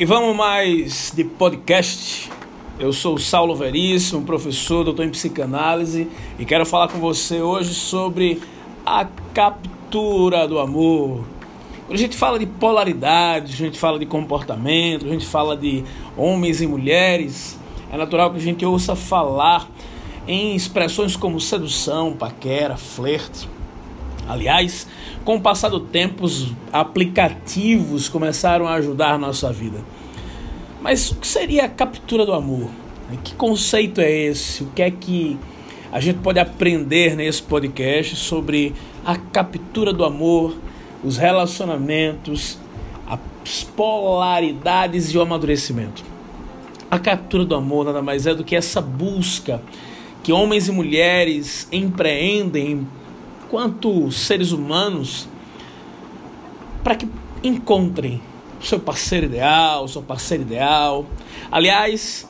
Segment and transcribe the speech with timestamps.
[0.00, 2.30] E vamos mais de podcast.
[2.78, 6.06] Eu sou o Saulo Veríssimo, professor, doutor em psicanálise,
[6.38, 8.40] e quero falar com você hoje sobre
[8.86, 9.04] a
[9.34, 11.24] captura do amor.
[11.84, 15.82] Quando a gente fala de polaridade, a gente fala de comportamento, a gente fala de
[16.16, 17.58] homens e mulheres,
[17.92, 19.68] é natural que a gente ouça falar
[20.28, 23.48] em expressões como sedução, paquera, flerte.
[24.28, 24.86] Aliás,
[25.24, 29.78] com o passar do tempo, os aplicativos começaram a ajudar a nossa vida.
[30.80, 32.70] Mas o que seria a captura do amor?
[33.24, 34.62] Que conceito é esse?
[34.62, 35.38] O que é que
[35.90, 38.74] a gente pode aprender nesse podcast sobre
[39.04, 40.54] a captura do amor,
[41.02, 42.58] os relacionamentos,
[43.06, 46.04] as polaridades e o amadurecimento?
[46.90, 49.62] A captura do amor nada mais é do que essa busca
[50.22, 52.86] que homens e mulheres empreendem
[53.50, 55.28] quanto seres humanos
[56.84, 57.08] para que
[57.42, 58.20] encontrem
[58.60, 61.06] seu parceiro ideal, seu parceiro ideal.
[61.50, 62.28] Aliás,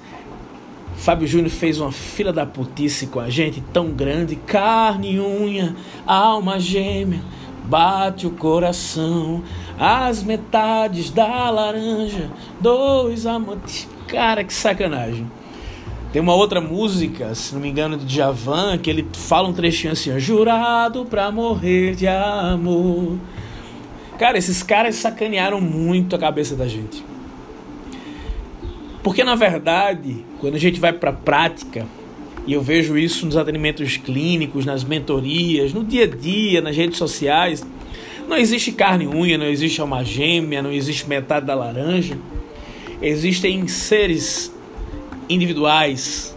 [0.97, 5.75] Fábio Júnior fez uma fila da putice com a gente tão grande, carne e unha,
[6.07, 7.21] alma gêmea,
[7.65, 9.43] bate o coração,
[9.79, 13.89] as metades da laranja, dois amantes.
[14.09, 15.31] Cara, que sacanagem.
[16.13, 19.93] Tem uma outra música, se não me engano, de Javan, que ele fala um trechinho
[19.93, 23.19] assim: Jurado pra morrer de amor.
[24.19, 27.05] Cara, esses caras sacanearam muito a cabeça da gente.
[29.03, 31.87] Porque na verdade, quando a gente vai para a prática,
[32.45, 36.99] e eu vejo isso nos atendimentos clínicos, nas mentorias, no dia a dia, nas redes
[36.99, 37.65] sociais,
[38.27, 42.19] não existe carne e unha, não existe alma gêmea, não existe metade da laranja.
[43.01, 44.53] Existem seres
[45.29, 46.37] individuais,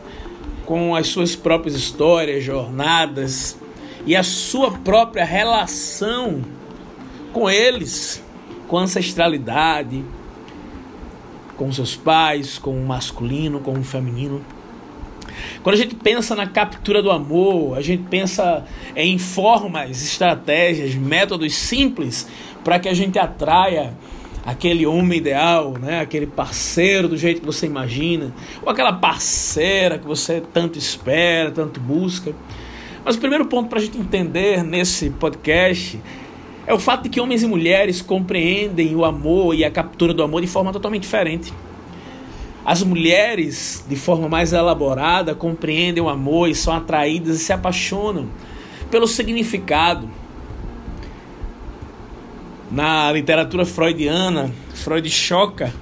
[0.66, 3.57] com as suas próprias histórias, jornadas
[4.05, 6.41] e a sua própria relação
[7.31, 8.23] com eles,
[8.67, 10.03] com ancestralidade,
[11.57, 14.44] com seus pais, com o masculino, com o feminino.
[15.63, 21.53] Quando a gente pensa na captura do amor, a gente pensa em formas, estratégias, métodos
[21.53, 22.28] simples
[22.63, 23.94] para que a gente atraia
[24.45, 26.00] aquele homem ideal, né?
[26.00, 31.79] aquele parceiro do jeito que você imagina, ou aquela parceira que você tanto espera, tanto
[31.79, 32.33] busca.
[33.06, 36.00] Mas o primeiro ponto para a gente entender nesse podcast
[36.67, 40.23] é o fato de que homens e mulheres compreendem o amor e a captura do
[40.23, 41.53] amor de forma totalmente diferente.
[42.63, 48.27] As mulheres, de forma mais elaborada, compreendem o amor e são atraídas e se apaixonam
[48.91, 50.09] pelo significado,
[52.71, 55.73] na literatura freudiana, Freud choca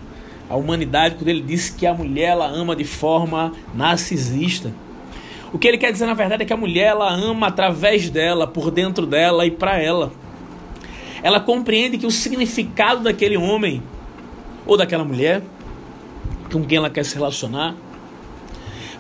[0.50, 4.74] a humanidade quando ele diz que a mulher ela ama de forma narcisista.
[5.54, 8.48] O que ele quer dizer na verdade é que a mulher ela ama através dela,
[8.48, 10.12] por dentro dela e para ela.
[11.22, 13.84] Ela compreende que o significado daquele homem
[14.66, 15.42] ou daquela mulher
[16.52, 17.76] com quem ela quer se relacionar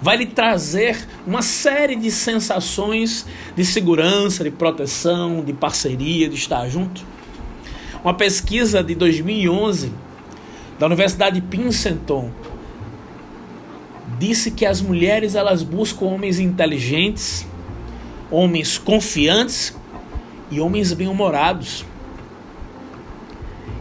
[0.01, 0.97] vai lhe trazer
[1.27, 3.25] uma série de sensações
[3.55, 7.03] de segurança, de proteção, de parceria, de estar junto.
[8.03, 9.91] Uma pesquisa de 2011
[10.77, 12.31] da Universidade de Princeton
[14.17, 17.45] disse que as mulheres elas buscam homens inteligentes,
[18.31, 19.75] homens confiantes
[20.49, 21.85] e homens bem-humorados.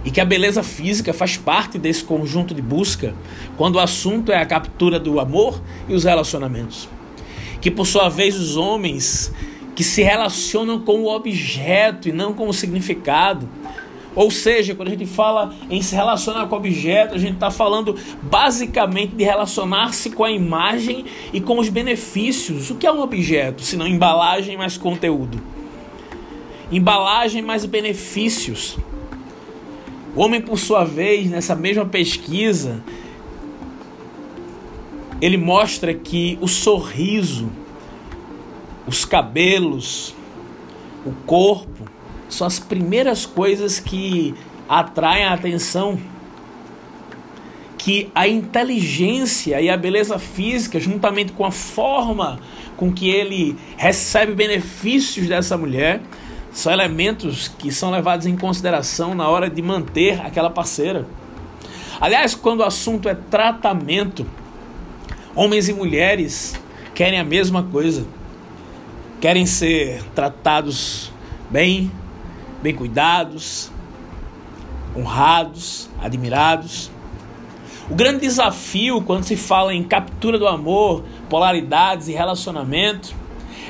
[0.09, 3.15] E que a beleza física faz parte desse conjunto de busca
[3.59, 6.89] quando o assunto é a captura do amor e os relacionamentos.
[7.61, 9.31] Que por sua vez os homens
[9.77, 13.47] que se relacionam com o objeto e não com o significado,
[14.17, 17.95] ou seja, quando a gente fala em se relacionar com objeto, a gente está falando
[18.23, 21.05] basicamente de relacionar-se com a imagem
[21.35, 22.71] e com os benefícios.
[22.71, 23.61] O que é um objeto?
[23.61, 25.39] Se não embalagem mais conteúdo.
[26.73, 28.79] Embalagem mais benefícios.
[30.15, 32.83] O homem, por sua vez, nessa mesma pesquisa,
[35.21, 37.51] ele mostra que o sorriso,
[38.87, 40.15] os cabelos,
[41.05, 41.89] o corpo,
[42.29, 44.35] são as primeiras coisas que
[44.69, 45.99] atraem a atenção.
[47.77, 52.41] Que a inteligência e a beleza física, juntamente com a forma
[52.77, 56.01] com que ele recebe benefícios dessa mulher,
[56.53, 61.07] são elementos que são levados em consideração na hora de manter aquela parceira.
[62.01, 64.27] Aliás, quando o assunto é tratamento,
[65.35, 66.61] homens e mulheres
[66.95, 68.07] querem a mesma coisa.
[69.21, 71.11] Querem ser tratados
[71.51, 71.91] bem,
[72.63, 73.71] bem cuidados,
[74.97, 76.91] honrados, admirados.
[77.91, 83.15] O grande desafio quando se fala em captura do amor, polaridades e relacionamento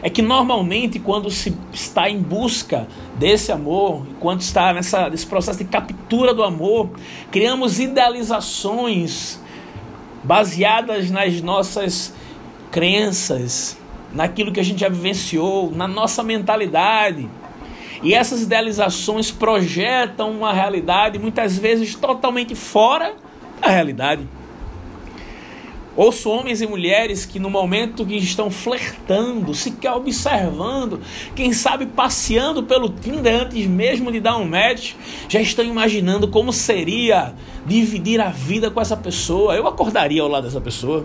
[0.03, 2.87] é que normalmente quando se está em busca
[3.17, 6.91] desse amor, quando está nessa, nesse processo de captura do amor,
[7.31, 9.41] criamos idealizações
[10.23, 12.15] baseadas nas nossas
[12.71, 13.79] crenças,
[14.13, 17.29] naquilo que a gente já vivenciou, na nossa mentalidade.
[18.03, 23.15] E essas idealizações projetam uma realidade muitas vezes totalmente fora
[23.61, 24.29] da realidade.
[25.99, 31.01] Ouço homens e mulheres que no momento que estão flertando, sequer observando,
[31.35, 34.93] quem sabe passeando pelo Tinder antes mesmo de dar um match,
[35.29, 37.35] já estão imaginando como seria
[37.67, 39.57] dividir a vida com essa pessoa.
[39.57, 41.05] Eu acordaria ao lado dessa pessoa.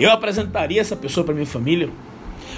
[0.00, 1.88] Eu apresentaria essa pessoa para minha família.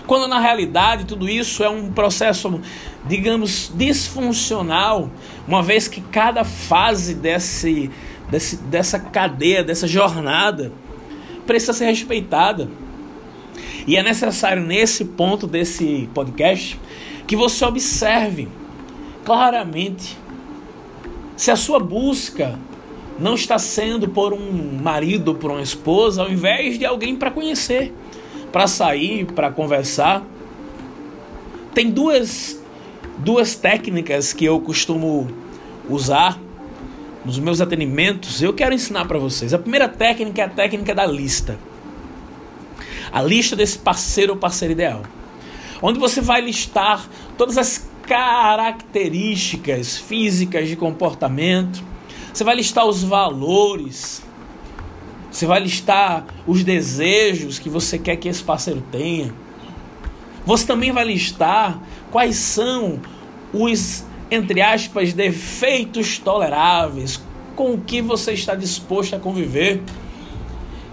[0.07, 2.59] Quando na realidade tudo isso é um processo,
[3.07, 5.11] digamos, disfuncional,
[5.47, 7.91] uma vez que cada fase desse,
[8.31, 10.73] desse, dessa cadeia, dessa jornada,
[11.47, 12.69] precisa ser respeitada.
[13.87, 16.79] E é necessário, nesse ponto desse podcast,
[17.27, 18.49] que você observe
[19.25, 20.17] claramente
[21.37, 22.59] se a sua busca
[23.19, 27.93] não está sendo por um marido por uma esposa, ao invés de alguém para conhecer,
[28.51, 30.25] para sair, para conversar.
[31.75, 32.61] Tem duas,
[33.19, 35.29] duas técnicas que eu costumo
[35.89, 36.39] usar
[37.25, 39.53] nos meus atendimentos, eu quero ensinar para vocês.
[39.53, 41.59] A primeira técnica é a técnica da lista.
[43.13, 45.03] A lista desse parceiro ou parceira ideal.
[45.83, 51.83] Onde você vai listar todas as características físicas de comportamento,
[52.33, 54.23] você vai listar os valores,
[55.31, 59.33] você vai listar os desejos que você quer que esse parceiro tenha.
[60.45, 61.81] Você também vai listar
[62.11, 63.01] quais são
[63.53, 67.21] os entre aspas, defeitos toleráveis,
[67.57, 69.83] com o que você está disposto a conviver.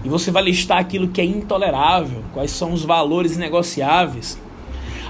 [0.04, 4.40] E você vai listar aquilo que é intolerável, quais são os valores negociáveis.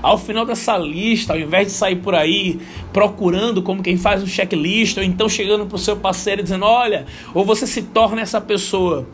[0.01, 2.59] Ao final dessa lista, ao invés de sair por aí
[2.93, 7.05] procurando como quem faz um checklist, ou então chegando para o seu parceiro dizendo: Olha,
[7.33, 9.07] ou você se torna essa pessoa,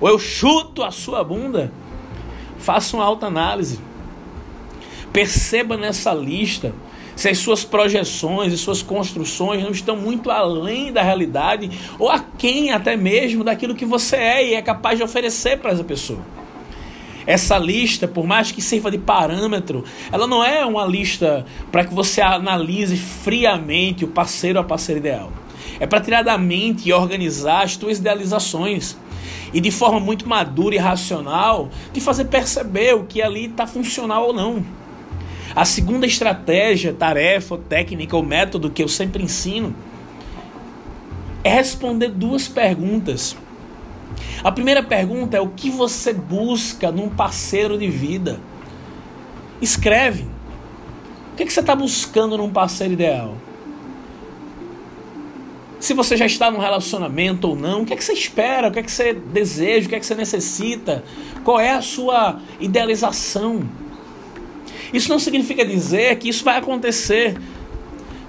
[0.00, 1.70] ou eu chuto a sua bunda,
[2.58, 3.78] faça uma alta análise.
[5.12, 6.72] Perceba nessa lista
[7.22, 12.72] se as suas projeções e suas construções não estão muito além da realidade ou aquém
[12.72, 16.18] até mesmo daquilo que você é e é capaz de oferecer para essa pessoa.
[17.24, 21.94] Essa lista, por mais que sirva de parâmetro, ela não é uma lista para que
[21.94, 25.32] você analise friamente o parceiro ou a parceira ideal.
[25.78, 28.96] É para tirar da mente e organizar as tuas idealizações
[29.54, 34.26] e de forma muito madura e racional te fazer perceber o que ali está funcional
[34.26, 34.81] ou não.
[35.54, 39.74] A segunda estratégia, tarefa, técnica ou método que eu sempre ensino
[41.44, 43.36] é responder duas perguntas.
[44.42, 48.40] A primeira pergunta é o que você busca num parceiro de vida.
[49.60, 50.24] Escreve.
[51.32, 53.36] O que, é que você está buscando num parceiro ideal?
[55.78, 58.68] Se você já está num relacionamento ou não, o que é que você espera?
[58.68, 59.86] O que é que você deseja?
[59.86, 61.04] O que é que você necessita?
[61.44, 63.68] Qual é a sua idealização?
[64.92, 67.36] Isso não significa dizer que isso vai acontecer,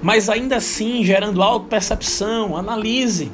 [0.02, 3.32] mas ainda assim, gerando auto-percepção, analise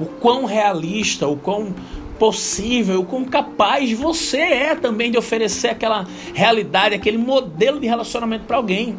[0.00, 1.74] o quão realista, o quão
[2.18, 8.44] possível, o quão capaz você é também de oferecer aquela realidade, aquele modelo de relacionamento
[8.44, 8.98] para alguém.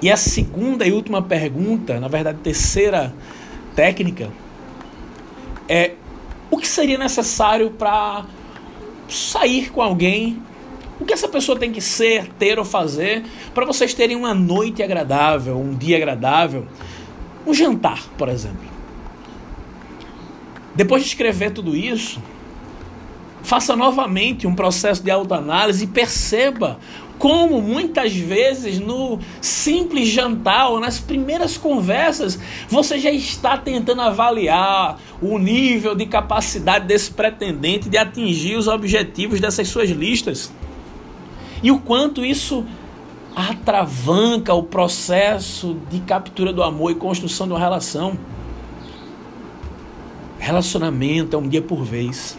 [0.00, 3.14] E a segunda e última pergunta, na verdade, terceira
[3.74, 4.30] técnica,
[5.68, 5.92] é
[6.50, 8.26] o que seria necessário para
[9.08, 10.42] sair com alguém
[11.00, 14.82] o que essa pessoa tem que ser, ter ou fazer para vocês terem uma noite
[14.82, 16.66] agradável, um dia agradável,
[17.46, 18.72] um jantar, por exemplo.
[20.74, 22.20] Depois de escrever tudo isso,
[23.42, 26.78] faça novamente um processo de autoanálise e perceba
[27.18, 32.36] como muitas vezes no simples jantar ou nas primeiras conversas
[32.68, 39.40] você já está tentando avaliar o nível de capacidade desse pretendente de atingir os objetivos
[39.40, 40.52] dessas suas listas.
[41.62, 42.64] E o quanto isso
[43.34, 48.18] atravanca o processo de captura do amor e construção de uma relação.
[50.38, 52.38] Relacionamento é um dia por vez.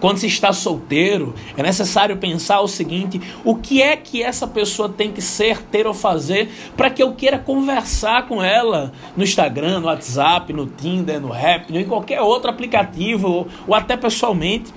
[0.00, 4.88] Quando se está solteiro, é necessário pensar o seguinte: o que é que essa pessoa
[4.88, 9.80] tem que ser, ter ou fazer para que eu queira conversar com ela no Instagram,
[9.80, 14.72] no WhatsApp, no Tinder, no Rap, em qualquer outro aplicativo ou, até pessoalmente.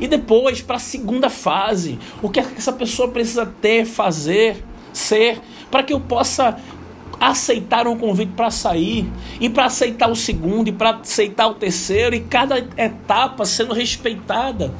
[0.00, 4.64] E depois, para a segunda fase, o que, é que essa pessoa precisa ter, fazer,
[4.92, 6.58] ser, para que eu possa
[7.20, 9.08] aceitar um convite para sair,
[9.40, 14.72] e para aceitar o segundo, e para aceitar o terceiro, e cada etapa sendo respeitada.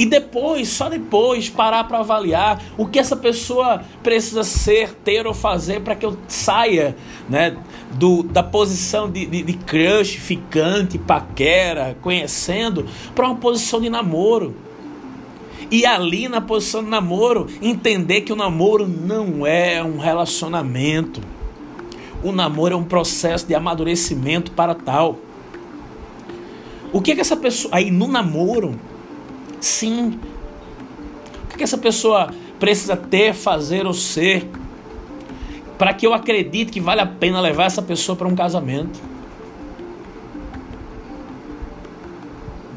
[0.00, 5.34] E depois, só depois, parar para avaliar o que essa pessoa precisa ser, ter ou
[5.34, 6.96] fazer para que eu saia
[7.28, 7.54] né,
[7.96, 14.56] do, da posição de, de, de crush, ficante, paquera, conhecendo, para uma posição de namoro.
[15.70, 21.20] E ali na posição de namoro, entender que o namoro não é um relacionamento.
[22.24, 25.18] O namoro é um processo de amadurecimento para tal.
[26.90, 27.76] O que é que essa pessoa.
[27.76, 28.80] Aí no namoro,
[29.60, 30.18] sim.
[31.44, 34.48] O que, essa pessoa precisa ter, fazer ou ser
[35.78, 39.00] para que eu acredite que vale a pena levar essa pessoa para um casamento?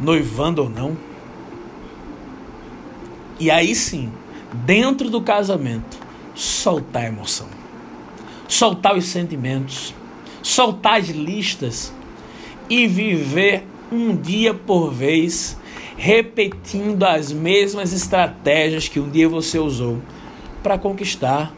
[0.02, 0.98] Noivando ou não?
[3.40, 4.10] E aí sim,
[4.54, 5.98] dentro do casamento,
[6.34, 7.48] soltar a emoção,
[8.48, 9.94] soltar os sentimentos,
[10.42, 11.94] soltar as listas
[12.70, 15.58] e viver um dia por vez,
[15.98, 20.02] repetindo as mesmas estratégias que um dia você usou
[20.62, 21.54] para conquistar.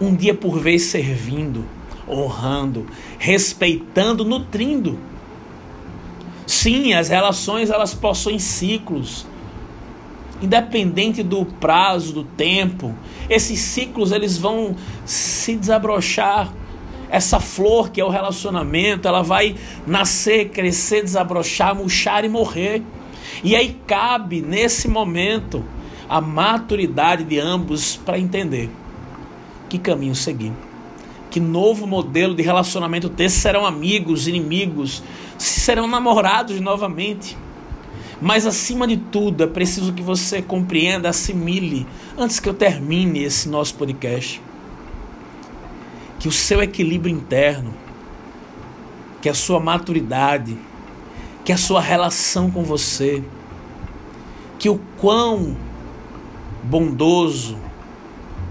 [0.00, 1.64] Um dia por vez servindo,
[2.08, 2.86] honrando,
[3.18, 4.98] respeitando, nutrindo.
[6.46, 9.26] Sim, as relações elas possuem ciclos.
[10.40, 12.94] Independente do prazo, do tempo,
[13.28, 16.52] esses ciclos eles vão se desabrochar
[17.10, 19.54] essa flor que é o relacionamento, ela vai
[19.86, 22.82] nascer, crescer, desabrochar, murchar e morrer.
[23.42, 25.64] E aí cabe nesse momento
[26.08, 28.70] a maturidade de ambos para entender
[29.68, 30.52] que caminho seguir.
[31.30, 35.02] Que novo modelo de relacionamento ter serão amigos, inimigos,
[35.36, 37.36] se serão namorados novamente.
[38.20, 41.86] Mas acima de tudo, é preciso que você compreenda, assimile,
[42.16, 44.40] antes que eu termine esse nosso podcast
[46.18, 47.72] que o seu equilíbrio interno,
[49.22, 50.58] que a sua maturidade,
[51.44, 53.22] que a sua relação com você,
[54.58, 55.56] que o quão
[56.64, 57.56] bondoso,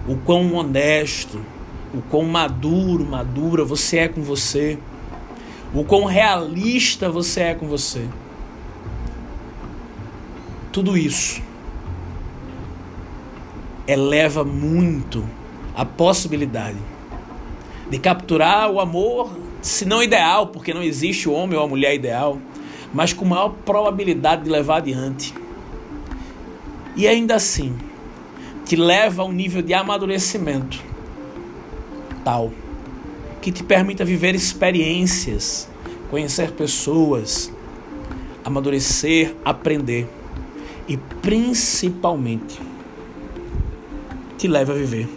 [0.07, 1.41] o quão honesto,
[1.93, 4.79] o quão maduro, madura você é com você,
[5.73, 8.07] o quão realista você é com você.
[10.71, 11.41] Tudo isso
[13.87, 15.27] eleva muito
[15.75, 16.77] a possibilidade
[17.89, 19.29] de capturar o amor,
[19.61, 22.37] se não ideal, porque não existe o homem ou a mulher ideal,
[22.93, 25.33] mas com maior probabilidade de levar adiante.
[26.95, 27.75] E ainda assim,
[28.65, 30.83] te leva a um nível de amadurecimento
[32.23, 32.51] tal
[33.41, 35.69] que te permita viver experiências,
[36.09, 37.49] conhecer pessoas,
[38.43, 40.09] amadurecer, aprender
[40.85, 42.59] e principalmente
[44.37, 45.07] te leva a viver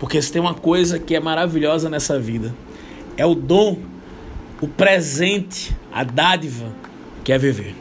[0.00, 2.54] porque se tem uma coisa que é maravilhosa nessa vida,
[3.18, 3.78] é o dom,
[4.58, 6.74] o presente, a dádiva
[7.22, 7.74] que é viver.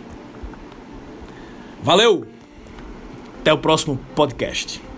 [1.82, 2.28] Valeu!
[3.40, 4.89] Até o próximo podcast.